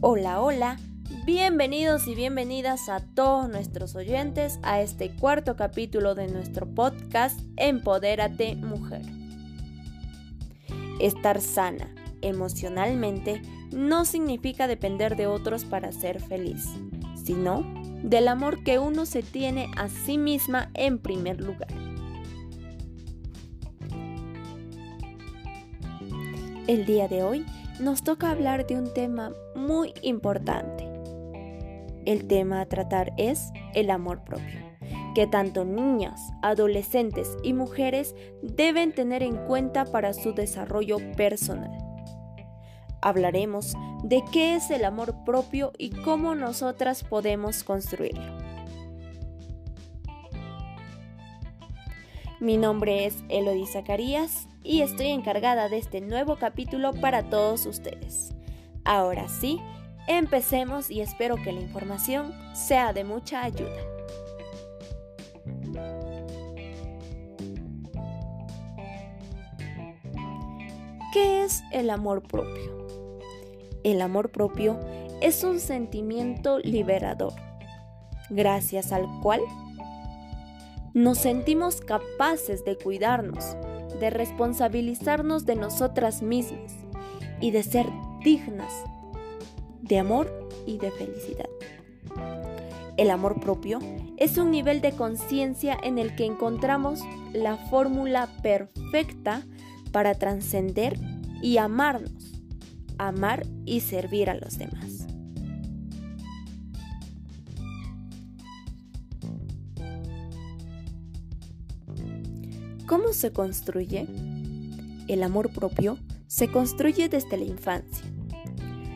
[0.00, 0.78] Hola, hola,
[1.26, 8.54] bienvenidos y bienvenidas a todos nuestros oyentes a este cuarto capítulo de nuestro podcast Empodérate
[8.54, 9.02] Mujer.
[11.00, 16.68] Estar sana emocionalmente no significa depender de otros para ser feliz,
[17.16, 17.64] sino
[18.04, 21.74] del amor que uno se tiene a sí misma en primer lugar.
[26.68, 27.44] El día de hoy
[27.80, 30.88] nos toca hablar de un tema muy importante.
[32.04, 34.60] El tema a tratar es el amor propio,
[35.14, 41.70] que tanto niñas, adolescentes y mujeres deben tener en cuenta para su desarrollo personal.
[43.00, 48.47] Hablaremos de qué es el amor propio y cómo nosotras podemos construirlo.
[52.40, 58.32] Mi nombre es Elodie Zacarías y estoy encargada de este nuevo capítulo para todos ustedes.
[58.84, 59.60] Ahora sí,
[60.06, 63.82] empecemos y espero que la información sea de mucha ayuda.
[71.12, 72.86] ¿Qué es el amor propio?
[73.82, 74.78] El amor propio
[75.20, 77.32] es un sentimiento liberador,
[78.30, 79.40] gracias al cual
[80.94, 83.56] nos sentimos capaces de cuidarnos,
[84.00, 86.74] de responsabilizarnos de nosotras mismas
[87.40, 87.86] y de ser
[88.24, 88.72] dignas
[89.88, 91.48] de amor y de felicidad.
[92.96, 93.78] El amor propio
[94.16, 97.00] es un nivel de conciencia en el que encontramos
[97.32, 99.42] la fórmula perfecta
[99.92, 100.98] para trascender
[101.40, 102.34] y amarnos,
[102.98, 105.06] amar y servir a los demás.
[112.88, 114.06] ¿Cómo se construye?
[115.08, 118.02] El amor propio se construye desde la infancia.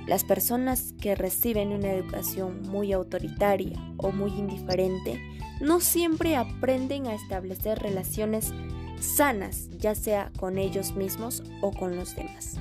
[0.07, 5.21] Las personas que reciben una educación muy autoritaria o muy indiferente
[5.61, 8.55] no siempre aprenden a establecer relaciones
[8.99, 12.55] sanas, ya sea con ellos mismos o con los demás.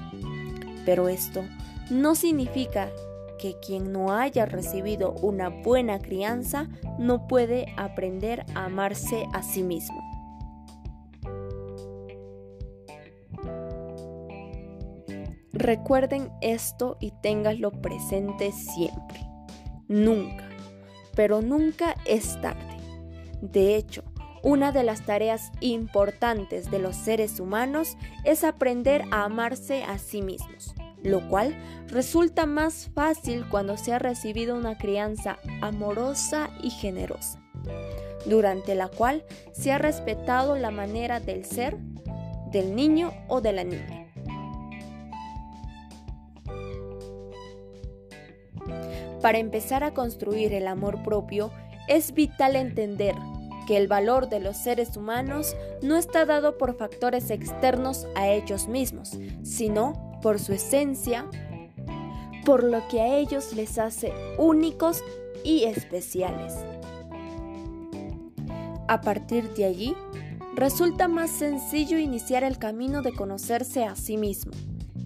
[0.86, 1.46] Pero esto
[1.90, 2.90] no significa
[3.40, 6.68] que quien no haya recibido una buena crianza
[7.00, 10.11] no puede aprender a amarse a sí mismo.
[15.62, 19.20] Recuerden esto y ténganlo presente siempre.
[19.88, 20.50] Nunca,
[21.16, 22.78] pero nunca es tarde.
[23.44, 24.04] De hecho,
[24.42, 30.24] una de las tareas importantes de los seres humanos es aprender a amarse a sí
[30.24, 30.74] mismos,
[31.04, 31.56] lo cual
[31.90, 37.40] resulta más fácil cuando se ha recibido una crianza amorosa y generosa,
[38.26, 41.78] durante la cual se ha respetado la manera del ser
[42.52, 44.11] del niño o de la niña
[49.22, 51.52] Para empezar a construir el amor propio,
[51.88, 53.16] es vital entender
[53.68, 58.68] que el valor de los seres humanos no está dado por factores externos a ellos
[58.68, 61.28] mismos, sino por su esencia,
[62.46, 65.04] por lo que a ellos les hace únicos
[65.44, 66.56] y especiales.
[68.88, 69.96] A partir de allí,
[70.56, 74.52] resulta más sencillo iniciar el camino de conocerse a sí mismo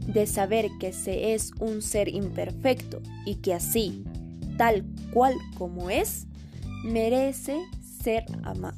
[0.07, 4.03] de saber que se es un ser imperfecto y que así,
[4.57, 6.27] tal cual como es,
[6.83, 7.59] merece
[8.03, 8.77] ser amado.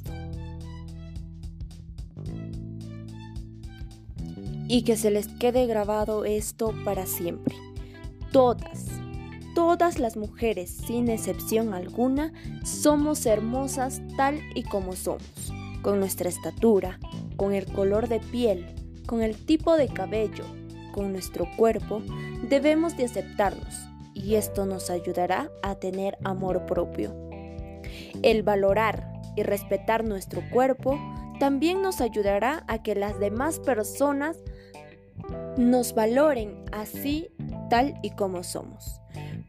[4.66, 7.54] Y que se les quede grabado esto para siempre.
[8.32, 8.86] Todas,
[9.54, 12.32] todas las mujeres, sin excepción alguna,
[12.64, 16.98] somos hermosas tal y como somos, con nuestra estatura,
[17.36, 18.66] con el color de piel,
[19.06, 20.44] con el tipo de cabello,
[21.06, 22.02] nuestro cuerpo,
[22.48, 27.14] debemos de aceptarnos y esto nos ayudará a tener amor propio.
[28.22, 30.98] El valorar y respetar nuestro cuerpo
[31.38, 34.36] también nos ayudará a que las demás personas
[35.56, 37.28] nos valoren así
[37.70, 39.00] tal y como somos.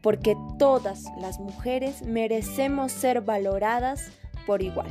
[0.02, 4.12] Porque todas las mujeres merecemos ser valoradas
[4.46, 4.88] por igual.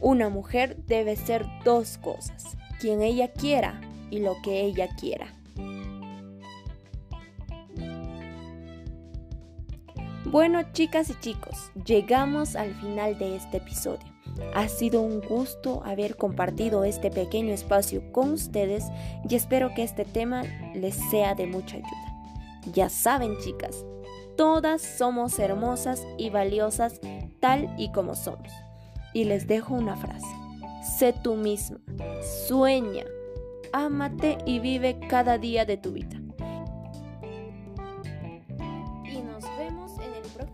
[0.00, 3.80] Una mujer debe ser dos cosas, quien ella quiera
[4.10, 5.34] y lo que ella quiera.
[10.34, 14.12] Bueno, chicas y chicos, llegamos al final de este episodio.
[14.52, 18.82] Ha sido un gusto haber compartido este pequeño espacio con ustedes
[19.30, 20.42] y espero que este tema
[20.74, 22.72] les sea de mucha ayuda.
[22.72, 23.86] Ya saben, chicas,
[24.36, 27.00] todas somos hermosas y valiosas
[27.38, 28.52] tal y como somos.
[29.12, 30.26] Y les dejo una frase.
[30.98, 31.78] Sé tú misma,
[32.48, 33.04] sueña,
[33.72, 36.23] ámate y vive cada día de tu vida.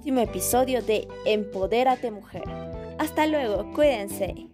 [0.01, 2.45] Próximo episodio de Empodérate Mujer.
[2.99, 4.49] Hasta luego, cuídense.